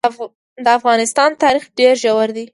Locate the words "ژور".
2.03-2.29